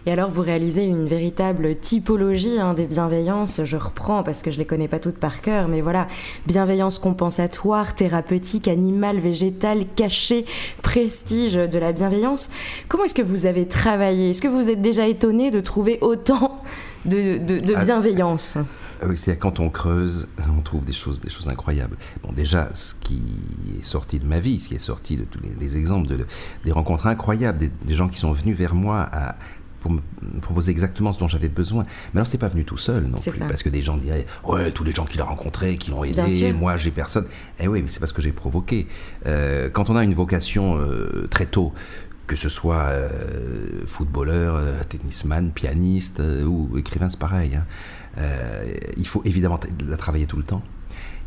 Et 0.06 0.12
alors, 0.12 0.30
vous 0.30 0.42
réalisez 0.42 0.84
une 0.84 1.06
véritable 1.06 1.76
typologie 1.76 2.58
hein, 2.58 2.74
des 2.74 2.86
bienveillances. 2.86 3.64
Je 3.64 3.76
reprends 3.76 4.22
parce 4.22 4.42
que 4.42 4.50
je 4.50 4.58
les 4.58 4.64
connais 4.64 4.88
pas 4.88 4.98
toutes 4.98 5.18
par 5.18 5.40
cœur, 5.40 5.68
mais 5.68 5.80
voilà. 5.80 6.08
Bienveillance 6.46 6.98
compensatoire, 6.98 7.94
thérapeutique, 7.94 8.66
animale, 8.66 9.18
végétale, 9.18 9.84
cachée, 9.94 10.44
prestige 10.82 11.54
de 11.54 11.78
la 11.78 11.92
bienveillance. 11.92 12.50
Comment 12.88 13.04
est-ce 13.04 13.14
que 13.14 13.22
vous 13.22 13.46
avez 13.46 13.68
travaillé? 13.68 14.30
Est-ce 14.30 14.42
que 14.42 14.48
vous 14.48 14.68
êtes 14.70 14.82
déjà 14.82 15.06
étonné 15.06 15.50
de 15.50 15.60
trouver 15.60 15.98
autant 16.00 16.62
de, 17.04 17.38
de, 17.38 17.74
ah, 17.74 17.84
bienveillance? 17.84 18.58
Ah 19.00 19.06
oui, 19.08 19.16
c'est-à-dire 19.16 19.40
quand 19.40 19.58
on 19.60 19.68
creuse, 19.68 20.28
on 20.56 20.60
trouve 20.60 20.84
des 20.84 20.92
choses, 20.92 21.20
des 21.20 21.30
choses 21.30 21.48
incroyables. 21.48 21.96
Bon, 22.22 22.32
déjà, 22.32 22.72
ce 22.74 22.94
qui 22.94 23.22
est 23.78 23.84
sorti 23.84 24.20
de 24.20 24.26
ma 24.26 24.38
vie, 24.38 24.60
ce 24.60 24.68
qui 24.68 24.74
est 24.76 24.78
sorti 24.78 25.16
de 25.16 25.24
tous 25.24 25.40
les, 25.60 25.76
exemples, 25.76 26.08
de, 26.08 26.26
des 26.64 26.72
rencontres 26.72 27.08
incroyables, 27.08 27.58
des, 27.58 27.70
des, 27.84 27.94
gens 27.94 28.08
qui 28.08 28.18
sont 28.18 28.32
venus 28.32 28.56
vers 28.56 28.76
moi 28.76 29.08
à, 29.12 29.34
pour 29.82 29.90
me 29.90 30.00
proposer 30.40 30.70
exactement 30.70 31.12
ce 31.12 31.18
dont 31.18 31.28
j'avais 31.28 31.48
besoin. 31.48 31.84
Mais 32.14 32.18
alors, 32.18 32.26
c'est 32.26 32.38
pas 32.38 32.48
venu 32.48 32.64
tout 32.64 32.76
seul 32.76 33.04
non 33.04 33.18
plus, 33.18 33.38
parce 33.40 33.62
que 33.62 33.68
des 33.68 33.82
gens 33.82 33.96
diraient 33.96 34.26
Ouais, 34.44 34.70
tous 34.70 34.84
les 34.84 34.92
gens 34.92 35.04
qu'il 35.04 35.20
a 35.20 35.24
rencontrés, 35.24 35.76
qui 35.76 35.90
l'ont 35.90 36.04
aidé, 36.04 36.52
moi 36.52 36.76
j'ai 36.76 36.92
personne. 36.92 37.26
Eh 37.58 37.68
oui, 37.68 37.82
mais 37.82 37.88
c'est 37.88 38.00
parce 38.00 38.12
que 38.12 38.22
j'ai 38.22 38.32
provoqué. 38.32 38.86
Euh, 39.26 39.68
quand 39.70 39.90
on 39.90 39.96
a 39.96 40.04
une 40.04 40.14
vocation 40.14 40.78
euh, 40.78 41.26
très 41.30 41.46
tôt, 41.46 41.72
que 42.28 42.36
ce 42.36 42.48
soit 42.48 42.84
euh, 42.84 43.82
footballeur, 43.86 44.60
tennisman, 44.88 45.50
pianiste 45.50 46.22
ou 46.46 46.78
écrivain, 46.78 47.10
c'est 47.10 47.18
pareil. 47.18 47.56
Hein. 47.56 47.64
il 48.96 49.06
faut 49.06 49.22
évidemment 49.24 49.58
la 49.88 49.96
travailler 49.96 50.26
tout 50.26 50.36
le 50.36 50.44
temps. 50.44 50.62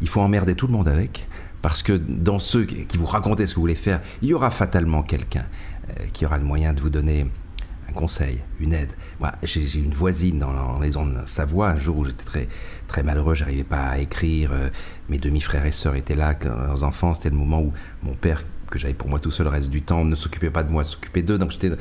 Il 0.01 0.07
faut 0.07 0.21
emmerder 0.21 0.55
tout 0.55 0.67
le 0.67 0.74
monde 0.74 0.88
avec, 0.88 1.27
parce 1.62 1.83
que 1.83 1.93
dans 1.93 2.39
ceux 2.39 2.63
qui 2.63 2.97
vous 2.97 3.05
racontaient 3.05 3.45
ce 3.47 3.53
que 3.53 3.55
vous 3.55 3.63
voulez 3.63 3.75
faire, 3.75 4.01
il 4.21 4.29
y 4.29 4.33
aura 4.33 4.50
fatalement 4.50 5.03
quelqu'un 5.03 5.45
qui 6.13 6.25
aura 6.25 6.38
le 6.38 6.43
moyen 6.45 6.74
de 6.74 6.81
vous 6.81 6.89
donner 6.89 7.27
conseil, 7.95 8.41
une 8.59 8.73
aide. 8.73 8.91
Moi, 9.19 9.31
j'ai 9.41 9.79
une 9.79 9.93
voisine 9.93 10.39
dans 10.39 10.51
la 10.51 10.77
maison 10.79 11.05
de 11.05 11.13
Savoie, 11.25 11.69
un 11.69 11.79
jour 11.79 11.97
où 11.97 12.03
j'étais 12.03 12.23
très, 12.23 12.47
très 12.87 13.01
malheureux, 13.01 13.33
j'arrivais 13.33 13.63
pas 13.63 13.87
à 13.87 13.97
écrire, 13.97 14.51
euh, 14.53 14.69
mes 15.09 15.17
demi-frères 15.17 15.65
et 15.65 15.71
sœurs 15.71 15.95
étaient 15.95 16.15
là, 16.15 16.35
leurs 16.43 16.83
enfants, 16.83 17.13
c'était 17.13 17.31
le 17.31 17.37
moment 17.37 17.61
où 17.61 17.73
mon 18.03 18.13
père, 18.13 18.43
que 18.69 18.77
j'avais 18.77 18.93
pour 18.93 19.09
moi 19.09 19.19
tout 19.19 19.31
seul 19.31 19.45
le 19.45 19.51
reste 19.51 19.69
du 19.69 19.81
temps, 19.81 20.05
ne 20.05 20.15
s'occupait 20.15 20.51
pas 20.51 20.63
de 20.63 20.71
moi, 20.71 20.83
s'occupait 20.83 21.23
d'eux, 21.23 21.37
donc 21.37 21.51
j'étais... 21.51 21.71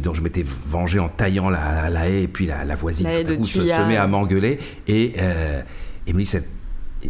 Donc 0.00 0.14
je 0.14 0.22
m'étais 0.22 0.42
vengé 0.42 0.98
en 0.98 1.10
taillant 1.10 1.50
la, 1.50 1.90
la, 1.90 2.08
haie. 2.08 2.22
Et 2.22 2.28
puis 2.28 2.46
la, 2.46 2.64
la 2.64 2.74
voisine 2.74 3.06
tout 3.22 3.44
se, 3.44 3.86
met 3.86 3.98
à 3.98 4.06
m'engueuler. 4.06 4.58
Et, 4.88 5.12
euh, 5.18 5.60
et 6.06 6.14
me 6.14 6.22
dit 6.22 6.38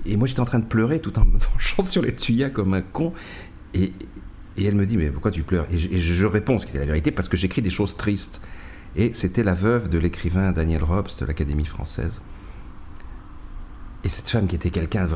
et 0.05 0.17
moi 0.17 0.27
j'étais 0.27 0.41
en 0.41 0.45
train 0.45 0.59
de 0.59 0.67
pleurer 0.67 1.01
tout 1.01 1.17
en 1.19 1.25
me 1.25 1.39
vengeant 1.53 1.85
sur 1.85 2.03
les 2.03 2.15
tuyas 2.15 2.51
comme 2.51 2.75
un 2.75 2.83
con. 2.83 3.13
Et, 3.75 3.93
et 4.57 4.65
elle 4.65 4.75
me 4.75 4.87
dit, 4.87 4.97
mais 4.97 5.11
pourquoi 5.11 5.31
tu 5.31 5.43
pleures? 5.43 5.67
Et 5.73 6.01
je, 6.01 6.27
réponds, 6.27 6.59
ce 6.59 6.67
qui 6.67 6.73
était 6.73 6.81
la 6.81 6.87
vérité, 6.87 7.11
parce 7.11 7.29
que 7.29 7.37
j'écris 7.37 7.63
des 7.63 7.71
choses 7.71 7.97
tristes. 7.97 8.41
Et 8.97 9.13
c'était 9.15 9.43
la 9.43 9.55
veuve 9.55 9.89
de 9.89 9.99
l'écrivain 9.99 10.53
Daniel 10.53 10.85
Robs 10.85 11.11
de 11.19 11.27
l'Académie 11.27 11.65
française. 11.65 12.23
Et 14.05 14.09
cette 14.09 14.29
femme 14.29 14.47
qui 14.47 14.55
était 14.55 14.71
quelqu'un 14.71 15.09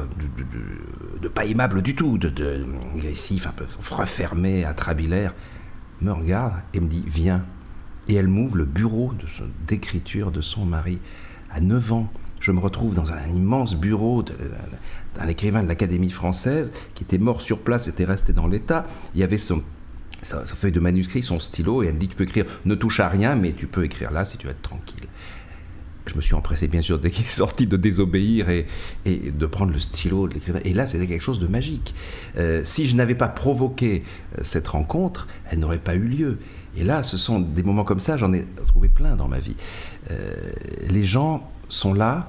de, 1.21 1.29
pas 1.29 1.45
aimable 1.45 1.83
du 1.83 1.95
tout, 1.95 2.19
de, 2.19 2.31
de, 2.31 2.65
agressif, 2.97 3.47
un 3.47 3.53
peu 3.53 3.67
refermé, 3.91 4.65
atrabilaire, 4.65 5.35
me 6.01 6.11
regarde 6.11 6.55
et 6.75 6.81
me 6.81 6.89
dit 6.89 7.05
Viens. 7.07 7.45
Et 8.09 8.15
elle 8.15 8.29
m'ouvre 8.29 8.57
le 8.57 8.65
bureau 8.65 9.13
d'écriture 9.67 10.33
de, 10.33 10.41
son 10.41 10.65
mari. 10.65 10.99
À 11.51 11.61
9 11.61 11.93
ans, 11.93 12.13
je 12.41 12.53
me 12.53 12.61
retrouve 12.61 12.95
dans 12.95 13.13
un 13.13 13.29
immense 13.35 13.75
bureau 13.75 14.23
d'un 14.23 15.29
écrivain 15.29 15.63
de 15.63 15.69
l'Académie 15.69 16.11
française 16.11 16.73
qui 16.95 17.05
était 17.05 17.19
mort 17.19 17.41
sur 17.41 17.61
place, 17.61 17.89
était 17.89 18.05
resté 18.05 18.33
dans 18.33 18.47
l'état. 18.47 18.87
Il 19.15 19.21
y 19.21 19.25
avait 19.25 19.39
son, 19.39 19.63
sa, 20.23 20.45
feuille 20.45 20.73
de 20.73 20.81
manuscrit, 20.81 21.23
son 21.23 21.41
stylo, 21.41 21.83
et 21.83 21.87
elle 21.87 21.95
me 21.95 22.01
dit 22.01 22.09
Tu 22.09 22.17
peux 22.17 22.25
écrire, 22.25 22.47
ne 22.65 22.75
touche 22.75 23.01
à 23.01 23.09
rien, 23.09 23.37
mais 23.37 23.53
tu 23.53 23.67
peux 23.67 23.85
écrire 23.85 24.11
là 24.11 24.25
si 24.25 24.37
tu 24.39 24.47
veux 24.47 24.53
être 24.53 24.63
tranquille. 24.63 25.07
Je 26.07 26.15
me 26.15 26.23
suis 26.23 26.35
empressé, 26.35 26.69
bien 26.69 26.81
sûr, 26.81 26.99
dès 26.99 27.11
qu'il 27.11 27.25
est 27.25 27.29
sorti, 27.29 27.67
de 27.67 27.77
désobéir 27.77 28.49
et, 28.49 28.67
de 29.05 29.47
prendre 29.47 29.73
le 29.73 29.79
stylo 29.79 30.27
de 30.27 30.35
l'écrivain. 30.35 30.61
Et 30.65 30.73
là, 30.73 30.87
c'était 30.87 31.07
quelque 31.07 31.23
chose 31.23 31.39
de 31.39 31.47
magique. 31.47 31.95
Euh, 32.39 32.63
si 32.65 32.87
je 32.87 32.97
n'avais 32.97 33.15
pas 33.15 33.29
provoqué 33.29 34.05
euh, 34.39 34.41
cette 34.43 34.69
rencontre, 34.69 35.29
elle 35.51 35.59
n'aurait 35.59 35.79
pas 35.79 35.97
eu 35.97 36.05
lieu. 36.05 36.39
Et 36.77 36.85
là, 36.85 37.03
ce 37.03 37.19
sont 37.19 37.41
des 37.41 37.63
moments 37.63 37.85
comme 37.85 38.01
ça, 38.01 38.17
j'en 38.17 38.33
ai 38.33 38.47
trouvé 38.69 38.89
plein 38.89 39.17
dans 39.17 39.29
ma 39.29 39.39
vie. 39.39 39.57
Euh, 40.11 40.53
les 40.89 41.05
gens 41.05 41.51
sont 41.69 41.95
là 41.95 42.29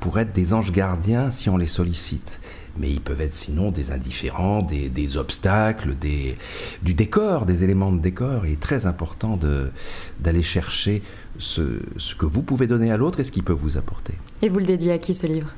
pour 0.00 0.18
être 0.18 0.32
des 0.32 0.54
anges 0.54 0.72
gardiens 0.72 1.30
si 1.30 1.48
on 1.48 1.56
les 1.56 1.66
sollicite. 1.66 2.40
Mais 2.78 2.90
ils 2.90 3.00
peuvent 3.00 3.20
être 3.20 3.34
sinon 3.34 3.70
des 3.70 3.92
indifférents, 3.92 4.62
des, 4.62 5.16
obstacles, 5.16 5.94
des, 5.96 6.38
du 6.82 6.94
décor, 6.94 7.44
des 7.44 7.64
éléments 7.64 7.92
de 7.92 7.98
décor. 7.98 8.46
Il 8.46 8.52
est 8.52 8.60
très 8.60 8.86
important 8.86 9.38
d'aller 10.20 10.42
chercher 10.42 11.02
ce, 11.38 11.80
ce, 11.96 12.14
que 12.14 12.26
vous 12.26 12.42
pouvez 12.42 12.66
donner 12.66 12.90
à 12.90 12.96
l'autre 12.96 13.20
et 13.20 13.24
ce 13.24 13.32
qu'il 13.32 13.42
peut 13.42 13.52
vous 13.52 13.76
apporter. 13.76 14.14
Et 14.40 14.48
vous 14.48 14.60
le 14.60 14.66
dédiez 14.66 14.92
à 14.92 14.98
qui 14.98 15.14
ce 15.14 15.26
livre? 15.26 15.52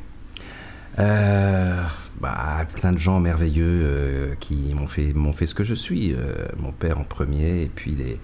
Euh, 0.98 1.82
bah, 2.20 2.66
plein 2.74 2.92
de 2.92 2.98
gens 2.98 3.20
merveilleux 3.20 3.64
euh, 3.66 4.34
qui 4.40 4.74
m'ont 4.74 4.86
fait, 4.86 5.14
fait 5.34 5.46
ce 5.46 5.54
que 5.54 5.64
je 5.64 5.74
suis. 5.74 6.12
Euh, 6.12 6.46
mon 6.58 6.72
père 6.72 6.98
en 6.98 7.04
premier, 7.04 7.62
et 7.62 7.70
puis 7.72 7.92
des, 7.92 8.18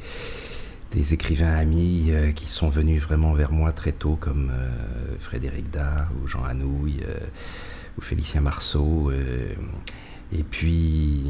des 0.92 1.14
écrivains 1.14 1.52
amis 1.52 2.06
euh, 2.10 2.32
qui 2.32 2.46
sont 2.46 2.68
venus 2.68 3.02
vraiment 3.02 3.32
vers 3.32 3.52
moi 3.52 3.72
très 3.72 3.92
tôt, 3.92 4.16
comme 4.18 4.50
euh, 4.52 5.16
Frédéric 5.20 5.70
Dard 5.70 6.08
ou 6.22 6.26
Jean 6.26 6.44
Anouilh 6.44 7.00
euh, 7.06 7.18
ou 7.98 8.00
Félicien 8.00 8.40
Marceau. 8.40 9.10
et 10.32 10.42
puis, 10.44 11.26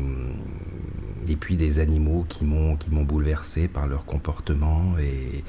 des 1.51 1.81
animaux 1.81 2.27
qui 2.29 2.45
m'ont 2.45 2.77
qui 2.77 2.91
m'ont 2.91 3.05
bouleversé 3.05 3.69
par 3.69 3.87
leur 3.87 4.05
comportement. 4.05 4.97
Et 5.01 5.45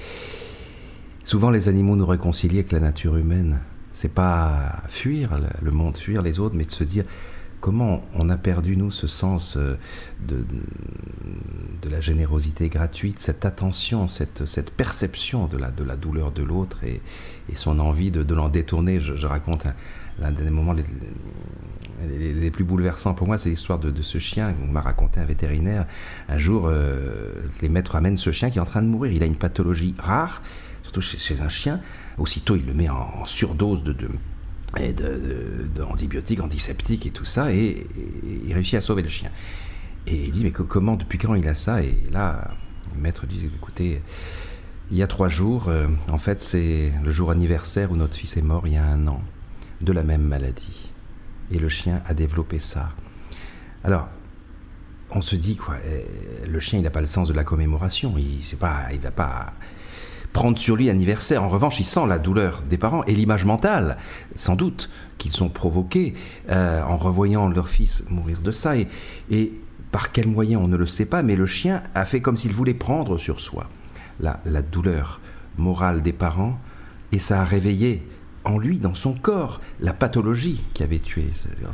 souvent, 1.23 1.51
les 1.51 1.67
animaux 1.67 1.95
nous 1.95 2.05
réconcilient 2.05 2.59
avec 2.59 2.71
la 2.71 2.79
nature 2.79 3.17
humaine. 3.17 3.59
C'est 3.91 4.13
pas 4.13 4.81
fuir 4.87 5.39
le 5.61 5.71
monde, 5.71 5.97
fuir 5.97 6.21
les 6.21 6.39
autres, 6.39 6.55
mais 6.55 6.63
de 6.63 6.71
se 6.71 6.85
dire 6.85 7.03
comment 7.59 8.03
on 8.15 8.29
a 8.29 8.37
perdu, 8.37 8.77
nous, 8.77 8.91
ce 8.91 9.07
sens 9.07 9.57
euh, 9.57 9.75
de, 10.27 10.45
de 11.81 11.89
la 11.89 11.99
générosité 11.99 12.69
gratuite, 12.69 13.19
cette 13.19 13.45
attention, 13.45 14.07
cette, 14.07 14.45
cette 14.45 14.71
perception 14.71 15.47
de 15.47 15.57
la, 15.57 15.71
de 15.71 15.83
la 15.83 15.95
douleur 15.95 16.31
de 16.31 16.43
l'autre 16.43 16.83
et, 16.83 17.01
et, 17.51 17.55
son 17.55 17.79
envie 17.79 18.11
de, 18.11 18.23
de 18.23 18.35
l'en 18.35 18.49
détourner. 18.49 18.99
Je, 18.99 19.27
raconte 19.27 19.65
l'un 20.19 20.31
des 20.31 20.49
moments 20.49 20.73
les, 20.73 22.33
les, 22.33 22.51
plus 22.51 22.63
bouleversants 22.63 23.13
pour 23.13 23.27
moi, 23.27 23.37
c'est 23.37 23.49
l'histoire 23.49 23.79
de, 23.79 23.91
de, 23.91 24.01
ce 24.01 24.17
chien 24.17 24.53
qu'on 24.53 24.67
m'a 24.67 24.81
raconté 24.81 25.19
un 25.19 25.25
vétérinaire. 25.25 25.85
Un 26.27 26.37
jour, 26.37 26.67
euh, 26.67 27.33
les 27.61 27.69
maîtres 27.69 27.95
amènent 27.95 28.17
ce 28.17 28.31
chien 28.31 28.49
qui 28.49 28.57
est 28.57 28.61
en 28.61 28.65
train 28.65 28.81
de 28.81 28.87
mourir. 28.87 29.11
Il 29.11 29.23
a 29.23 29.25
une 29.25 29.35
pathologie 29.35 29.95
rare, 29.97 30.41
surtout 30.83 31.01
chez, 31.01 31.17
chez 31.17 31.41
un 31.41 31.49
chien. 31.49 31.81
Aussitôt, 32.17 32.55
il 32.55 32.65
le 32.65 32.73
met 32.73 32.89
en, 32.89 33.25
surdose 33.25 33.83
de, 33.83 33.93
de 33.93 34.09
et 34.77 34.93
d'antibiotiques, 34.93 36.41
antiseptiques 36.41 37.05
et 37.05 37.11
tout 37.11 37.25
ça, 37.25 37.51
et, 37.51 37.87
il 38.45 38.53
réussit 38.53 38.75
à 38.75 38.81
sauver 38.81 39.01
le 39.01 39.09
chien. 39.09 39.31
Et 40.07 40.25
il 40.25 40.31
dit, 40.31 40.43
mais 40.43 40.51
comment, 40.51 40.95
depuis 40.95 41.17
quand 41.17 41.35
il 41.35 41.47
a 41.47 41.53
ça? 41.53 41.81
Et 41.81 41.95
là, 42.11 42.51
le 42.95 43.01
maître 43.01 43.25
dit, 43.25 43.49
écoutez, 43.55 44.01
il 44.91 44.97
y 44.97 45.03
a 45.03 45.07
trois 45.07 45.29
jours, 45.29 45.69
euh, 45.69 45.87
en 46.07 46.17
fait 46.17 46.41
c'est 46.41 46.91
le 47.03 47.11
jour 47.11 47.29
anniversaire 47.29 47.91
où 47.91 47.95
notre 47.95 48.15
fils 48.15 48.37
est 48.37 48.41
mort 48.41 48.65
il 48.65 48.73
y 48.73 48.77
a 48.77 48.85
un 48.85 49.07
an, 49.07 49.21
de 49.81 49.91
la 49.91 50.03
même 50.03 50.23
maladie. 50.23 50.91
Et 51.51 51.59
le 51.59 51.69
chien 51.69 52.01
a 52.05 52.13
développé 52.13 52.59
ça. 52.59 52.89
Alors, 53.83 54.09
on 55.11 55.21
se 55.21 55.35
dit, 55.35 55.55
quoi, 55.55 55.75
eh, 55.87 56.47
le 56.47 56.59
chien, 56.59 56.79
il 56.79 56.83
n'a 56.83 56.91
pas 56.91 57.01
le 57.01 57.07
sens 57.07 57.27
de 57.27 57.33
la 57.33 57.43
commémoration, 57.43 58.15
il 58.17 58.37
ne 58.37 58.93
il 58.93 58.99
va 58.99 59.11
pas 59.11 59.53
prendre 60.33 60.57
sur 60.57 60.75
lui 60.75 60.89
anniversaire. 60.89 61.43
En 61.43 61.49
revanche, 61.49 61.79
il 61.79 61.85
sent 61.85 62.05
la 62.07 62.19
douleur 62.19 62.63
des 62.69 62.77
parents 62.77 63.03
et 63.05 63.13
l'image 63.13 63.45
mentale, 63.45 63.97
sans 64.35 64.55
doute, 64.55 64.89
qu'ils 65.17 65.43
ont 65.43 65.49
provoquée 65.49 66.13
euh, 66.49 66.81
en 66.83 66.97
revoyant 66.97 67.47
leur 67.47 67.67
fils 67.67 68.03
mourir 68.09 68.39
de 68.41 68.51
ça. 68.51 68.73
Et, 68.77 69.53
par 69.91 70.11
quel 70.11 70.27
moyen, 70.27 70.59
on 70.59 70.67
ne 70.67 70.77
le 70.77 70.85
sait 70.85 71.05
pas, 71.05 71.23
mais 71.23 71.35
le 71.35 71.47
chien 71.47 71.81
a 71.95 72.05
fait 72.05 72.21
comme 72.21 72.37
s'il 72.37 72.53
voulait 72.53 72.75
prendre 72.75 73.17
sur 73.17 73.39
soi 73.39 73.67
la, 74.19 74.39
la 74.45 74.61
douleur 74.61 75.19
morale 75.57 76.03
des 76.03 76.13
parents, 76.13 76.59
et 77.11 77.17
ça 77.17 77.41
a 77.41 77.43
réveillé 77.43 78.03
en 78.49 78.57
lui, 78.57 78.79
dans 78.79 78.95
son 78.95 79.13
corps, 79.13 79.61
la 79.79 79.93
pathologie 79.93 80.63
qui 80.73 80.83
avait 80.83 80.99
tué. 80.99 81.29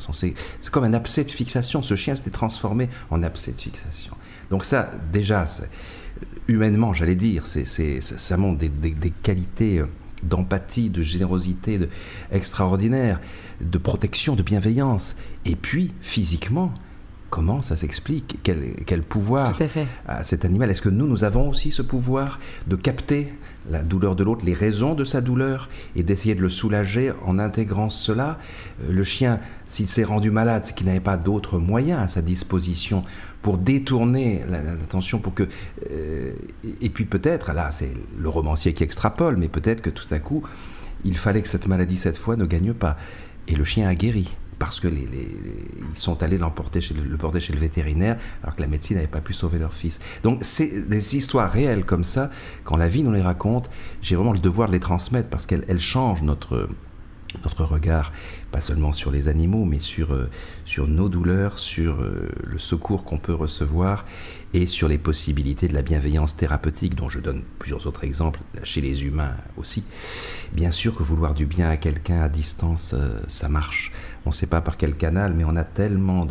C'est 0.10 0.34
comme 0.72 0.84
un 0.84 0.94
abcès 0.94 1.24
de 1.24 1.32
fixation. 1.32 1.82
Ce 1.82 1.96
chien 1.96 2.15
s'était 2.15 2.32
transformé 2.32 2.89
en 3.10 3.24
abcès 3.24 3.51
de 3.51 3.58
fixation. 3.58 4.13
Donc 4.50 4.65
ça, 4.65 4.91
déjà, 5.12 5.46
humainement, 6.48 6.94
j'allais 6.94 7.15
dire, 7.15 7.48
c'est, 7.48 7.65
ça 8.01 8.38
montre 8.38 8.60
des, 8.60 9.12
qualités 9.24 9.79
euh, 9.79 9.88
d'empathie, 10.24 10.89
de 10.89 11.01
générosité 11.01 11.79
de, 11.79 11.89
extraordinaires, 12.32 13.20
de 13.62 13.77
protection, 13.77 14.36
de 14.36 14.44
bienveillance. 14.44 15.15
Et 15.46 15.55
puis, 15.55 15.94
physiquement, 16.01 16.74
comment 17.29 17.62
ça 17.62 17.75
s'explique? 17.75 18.39
Quel, 18.44 19.01
pouvoir 19.01 19.55
a 20.08 20.24
cet 20.24 20.46
animal? 20.46 20.70
Est-ce 20.70 20.82
que 20.82 20.89
nous, 20.89 21.08
nous 21.08 21.24
avons 21.24 21.50
aussi 21.50 21.72
ce 21.72 21.82
pouvoir 21.82 22.39
de 22.67 22.75
capter 22.75 23.34
la 23.69 23.84
douleur 23.84 24.15
de 24.15 24.24
l'autre, 24.24 24.45
les 24.45 24.53
raisons 24.53 24.93
de 24.93 25.03
sa 25.03 25.22
douleur, 25.22 25.69
et 25.95 26.03
d'essayer 26.03 26.36
de 26.36 26.41
le 26.41 26.50
soulager 26.50 27.13
en 27.25 27.39
intégrant 27.39 27.89
cela 27.89 28.38
euh, 28.84 28.91
Le 28.91 29.03
chien, 29.03 29.39
s'il 29.67 29.88
s'est 29.88 30.03
rendu 30.03 30.31
malade, 30.31 30.63
c'est 30.65 30.75
qu'il 30.75 30.88
n'avait 30.88 31.00
pas 31.00 31.17
d'autres 31.17 31.57
moyens 31.57 32.01
à 32.01 32.07
sa 32.07 32.22
disposition 32.22 33.03
pour 33.41 33.57
détourner 33.57 34.43
l'attention, 34.50 35.19
pour 35.19 35.34
que... 35.34 35.48
Euh, 35.91 36.34
et 36.81 36.89
puis 36.89 37.05
peut-être, 37.05 37.53
là 37.53 37.69
c'est 37.72 37.91
le 38.17 38.29
romancier 38.29 38.74
qui 38.74 38.84
extrapole, 38.84 39.38
mais 39.38 39.48
peut-être 39.48 39.81
que 39.81 39.89
tout 39.89 40.07
à 40.12 40.19
coup, 40.19 40.43
il 41.03 41.17
fallait 41.17 41.41
que 41.41 41.48
cette 41.48 41.67
maladie, 41.67 41.98
cette 41.98 42.17
fois, 42.17 42.36
ne 42.36 42.45
gagne 42.45 42.74
pas. 42.74 42.98
Et 43.48 43.55
le 43.55 43.63
chien 43.63 43.88
a 43.88 43.93
guéri 43.93 44.36
parce 44.59 44.79
que 44.79 44.88
les, 44.88 45.07
ils 45.12 46.00
sont 46.00 46.21
allés 46.24 46.38
l'emporter 46.38 46.81
chez 46.81 46.93
le, 46.93 47.03
le, 47.03 47.17
porter 47.17 47.39
chez 47.39 47.53
le 47.53 47.59
vétérinaire 47.59 48.17
alors 48.43 48.55
que 48.55 48.62
la 48.62 48.67
médecine 48.67 48.95
n'avait 48.95 49.07
pas 49.07 49.21
pu 49.21 49.33
sauver 49.33 49.59
leur 49.59 49.74
fils. 49.74 50.00
Donc 50.24 50.39
c'est 50.41 50.88
des 50.88 51.15
histoires 51.15 51.51
réelles 51.51 51.85
comme 51.85 52.03
ça, 52.03 52.29
quand 52.63 52.77
la 52.77 52.88
vie 52.88 53.03
nous 53.03 53.12
les 53.12 53.21
raconte, 53.21 53.69
j'ai 54.01 54.15
vraiment 54.15 54.33
le 54.33 54.39
devoir 54.39 54.67
de 54.67 54.74
les 54.74 54.79
transmettre 54.79 55.29
parce 55.29 55.45
qu'elles 55.45 55.79
changent 55.79 56.24
notre 56.24 56.69
notre 57.44 57.65
regard, 57.65 58.12
pas 58.51 58.62
seulement 58.62 58.94
sur 58.94 59.12
les 59.12 59.27
animaux, 59.27 59.65
mais 59.65 59.80
sur, 59.80 60.13
euh, 60.13 60.30
sur 60.65 60.88
nos 60.88 61.10
douleurs, 61.10 61.60
sur 61.60 62.00
euh, 62.00 62.30
le 62.44 62.60
secours 62.60 63.04
qu'on 63.04 63.18
peut 63.18 63.34
recevoir 63.34 64.06
et 64.54 64.65
sur 64.65 64.88
les 64.88 64.98
possibilités 64.98 65.68
de 65.68 65.74
la 65.74 65.82
bienveillance 65.82 66.36
thérapeutique, 66.36 66.96
dont 66.96 67.10
je 67.10 67.20
donne 67.20 67.44
plusieurs 67.60 67.86
autres 67.88 68.04
exemples 68.04 68.39
chez 68.63 68.82
les 68.82 69.04
humains 69.04 69.36
aussi. 69.58 69.84
Bien 70.54 70.72
sûr 70.72 70.96
que 70.96 71.04
vouloir 71.04 71.34
du 71.34 71.46
bien 71.46 71.70
à 71.70 71.77
quelqu'un 71.77 72.22
à 72.22 72.30
distance, 72.30 72.94
euh, 72.94 73.20
ça 73.27 73.50
marche. 73.50 73.92
On 74.25 74.30
ne 74.30 74.34
sait 74.34 74.48
pas 74.48 74.62
par 74.62 74.77
quel 74.77 74.96
canal, 74.96 75.34
mais 75.34 75.44
on 75.44 75.56
a 75.56 75.63
tellement 75.63 76.25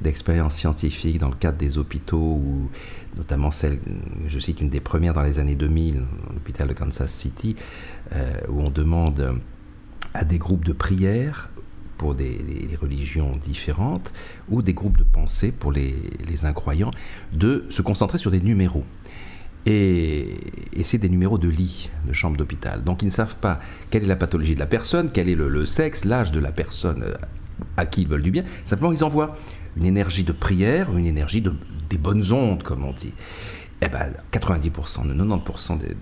d'expériences 0.00 0.56
scientifiques 0.56 1.18
dans 1.18 1.30
le 1.30 1.36
cadre 1.36 1.56
des 1.56 1.78
hôpitaux, 1.78 2.42
notamment 3.16 3.50
celle, 3.50 3.78
je 4.26 4.38
cite 4.38 4.60
une 4.60 4.68
des 4.68 4.80
premières 4.80 5.14
dans 5.14 5.22
les 5.22 5.38
années 5.38 5.54
2000, 5.54 6.02
l'hôpital 6.34 6.68
de 6.68 6.74
Kansas 6.74 7.10
City, 7.10 7.56
où 8.50 8.60
on 8.60 8.68
demande 8.68 9.40
à 10.14 10.24
des 10.24 10.38
groupes 10.38 10.64
de 10.64 10.72
prière 10.72 11.50
pour 12.02 12.14
des, 12.14 12.36
religions 12.80 13.36
différentes 13.36 14.12
ou 14.50 14.60
des 14.60 14.74
groupes 14.74 14.98
de 14.98 15.04
pensée 15.04 15.52
pour 15.52 15.70
les, 15.70 15.94
incroyants, 16.44 16.90
de 17.32 17.64
se 17.70 17.80
concentrer 17.80 18.18
sur 18.18 18.32
des 18.32 18.40
numéros. 18.40 18.84
Et, 19.66 20.34
c'est 20.82 20.98
des 20.98 21.08
numéros 21.08 21.38
de 21.38 21.48
lit, 21.48 21.90
de 22.06 22.12
chambre 22.12 22.36
d'hôpital. 22.36 22.82
Donc 22.82 23.02
ils 23.02 23.06
ne 23.06 23.10
savent 23.10 23.36
pas 23.36 23.60
quelle 23.90 24.02
est 24.02 24.08
la 24.08 24.16
pathologie 24.16 24.54
de 24.54 24.60
la 24.60 24.66
personne, 24.66 25.10
quel 25.12 25.28
est 25.28 25.36
le, 25.36 25.64
sexe, 25.64 26.04
l'âge 26.04 26.32
de 26.32 26.40
la 26.40 26.50
personne 26.50 27.04
euh, 27.04 27.14
à 27.76 27.86
qui 27.86 28.02
ils 28.02 28.08
veulent 28.08 28.22
du 28.22 28.32
bien. 28.32 28.42
Simplement, 28.64 28.92
ils 28.92 29.04
envoient 29.04 29.36
une 29.76 29.84
énergie 29.84 30.24
de 30.24 30.32
prière, 30.32 30.96
une 30.96 31.06
énergie 31.06 31.40
de, 31.40 31.54
des 31.88 31.98
bonnes 31.98 32.32
ondes, 32.32 32.64
comme 32.64 32.84
on 32.84 32.92
dit. 32.92 33.14
Eh 33.80 33.88
ben, 33.88 34.12
90%, 34.32 35.06
90% 35.14 35.78
des, 35.78 35.96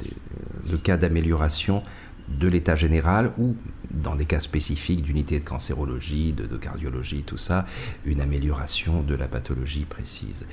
de 0.70 0.76
cas 0.76 0.96
d'amélioration 0.96 1.82
de 2.30 2.48
l'état 2.48 2.74
général 2.74 3.32
ou 3.38 3.56
dans 3.90 4.14
des 4.14 4.24
cas 4.24 4.40
spécifiques 4.40 5.02
d'unité 5.02 5.40
de 5.40 5.44
cancérologie, 5.44 6.32
de, 6.32 6.56
cardiologie, 6.56 7.22
tout 7.22 7.36
ça, 7.36 7.66
une 8.04 8.20
amélioration 8.20 9.02
de 9.02 9.14
la 9.14 9.26
pathologie 9.26 9.84
précise. 9.84 10.46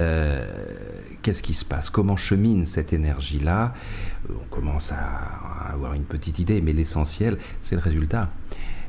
Euh, 0.00 0.44
qu'est-ce 1.22 1.42
qui 1.42 1.54
se 1.54 1.64
passe? 1.64 1.88
Comment 1.88 2.16
chemine 2.16 2.66
cette 2.66 2.92
énergie-là? 2.92 3.74
On 4.28 4.48
commence 4.50 4.92
à 4.92 5.70
avoir 5.72 5.94
une 5.94 6.04
petite 6.04 6.38
idée, 6.38 6.60
mais 6.60 6.72
l'essentiel, 6.72 7.38
c'est 7.60 7.76
le 7.76 7.80
résultat. 7.80 8.30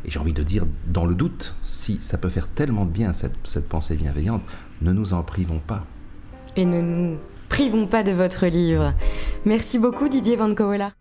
Et 0.03 0.09
j'ai 0.09 0.19
envie 0.19 0.33
de 0.33 0.43
dire, 0.43 0.65
dans 0.87 1.05
le 1.05 1.13
doute, 1.13 1.53
si 1.63 1.99
ça 2.01 2.17
peut 2.17 2.29
faire 2.29 2.47
tellement 2.47 2.85
de 2.85 2.91
bien, 2.91 3.13
cette, 3.13 3.69
pensée 3.69 3.95
bienveillante, 3.95 4.43
ne 4.81 4.91
nous 4.93 5.13
en 5.13 5.21
privons 5.21 5.59
pas. 5.59 5.85
Et 6.55 6.65
ne 6.65 6.81
nous 6.81 7.17
privons 7.49 7.85
pas 7.85 8.01
de 8.01 8.11
votre 8.11 8.47
livre. 8.47 8.93
Merci 9.45 9.77
beaucoup 9.77 10.09
Didier 10.09 10.35
Van 10.35 10.53
Kowela. 10.55 10.91